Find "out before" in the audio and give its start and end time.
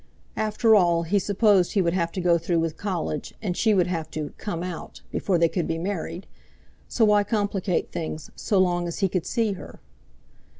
4.63-5.37